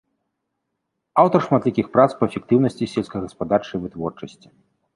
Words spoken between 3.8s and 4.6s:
вытворчасці.